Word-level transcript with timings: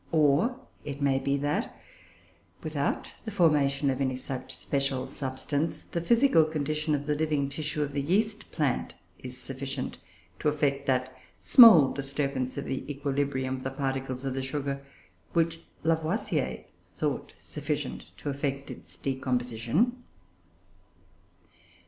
Or 0.11 0.59
it 0.83 0.99
may 0.99 1.19
be, 1.19 1.37
that, 1.37 1.79
without 2.63 3.13
the 3.23 3.29
formation 3.29 3.91
of 3.91 4.01
any 4.01 4.15
such 4.15 4.51
special 4.55 5.05
substance, 5.05 5.83
the 5.83 6.01
physical 6.01 6.43
condition 6.43 6.95
of 6.95 7.05
the 7.05 7.13
living 7.13 7.49
tissue 7.49 7.83
of 7.83 7.93
the 7.93 8.01
yeast 8.01 8.51
plant 8.51 8.95
is 9.19 9.37
sufficient 9.37 9.99
to 10.39 10.49
effect 10.49 10.87
that 10.87 11.15
small 11.39 11.91
disturbance 11.93 12.57
of 12.57 12.65
the 12.65 12.83
equilibrium 12.91 13.57
of 13.57 13.63
the 13.63 13.69
particles 13.69 14.25
of 14.25 14.33
the 14.33 14.41
sugar, 14.41 14.83
which 15.33 15.59
Lavoisier 15.83 16.63
thought 16.95 17.35
sufficient 17.37 18.09
to 18.17 18.29
effect 18.29 18.71
its 18.71 18.95
decomposition. 18.95 20.03